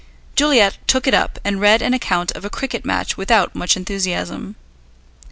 [0.35, 4.55] Juliet took it up and read an account of a cricket match without much enthusiasm.